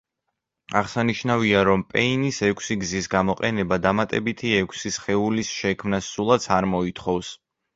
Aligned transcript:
აღსანიშნავია, 0.79 1.59
რომ 1.69 1.83
პეინის 1.91 2.39
ექვსი 2.47 2.77
გზის 2.85 3.09
გამოყენება 3.17 3.79
დამატებითი 3.85 4.55
ექვსი 4.63 4.93
სხეულის 4.97 5.55
შექმნას 5.59 6.13
სულაც 6.17 6.49
არ 6.57 6.71
მოითხოვს. 6.75 7.35